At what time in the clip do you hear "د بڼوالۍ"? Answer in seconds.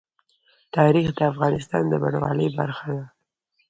1.89-2.47